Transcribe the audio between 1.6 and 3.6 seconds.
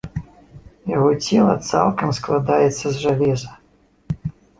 цалкам складаецца з жалеза.